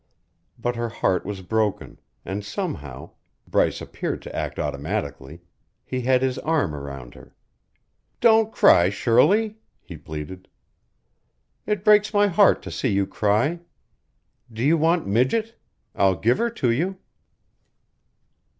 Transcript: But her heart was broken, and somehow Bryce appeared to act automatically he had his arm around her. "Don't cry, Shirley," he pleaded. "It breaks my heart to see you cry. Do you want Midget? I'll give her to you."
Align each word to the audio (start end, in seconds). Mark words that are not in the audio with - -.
But 0.57 0.75
her 0.77 0.89
heart 0.89 1.27
was 1.27 1.43
broken, 1.43 1.99
and 2.25 2.43
somehow 2.43 3.11
Bryce 3.47 3.81
appeared 3.81 4.23
to 4.23 4.35
act 4.35 4.57
automatically 4.57 5.41
he 5.85 6.01
had 6.01 6.23
his 6.23 6.39
arm 6.39 6.73
around 6.73 7.13
her. 7.13 7.35
"Don't 8.19 8.51
cry, 8.51 8.89
Shirley," 8.89 9.57
he 9.79 9.97
pleaded. 9.97 10.47
"It 11.67 11.83
breaks 11.85 12.15
my 12.15 12.25
heart 12.25 12.63
to 12.63 12.71
see 12.71 12.89
you 12.89 13.05
cry. 13.05 13.59
Do 14.51 14.63
you 14.63 14.75
want 14.75 15.05
Midget? 15.05 15.55
I'll 15.95 16.15
give 16.15 16.39
her 16.39 16.49
to 16.49 16.71
you." 16.71 16.97